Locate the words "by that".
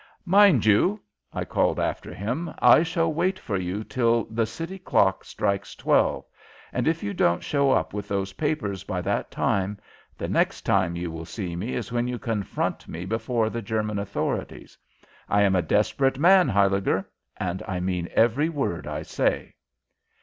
8.83-9.29